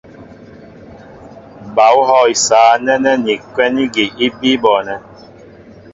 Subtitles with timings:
[1.75, 4.97] Ba ú hɔ̂ isǎ nɛ́nɛ́ ni kwɛ́n ígi í bíí bɔɔnɛ́.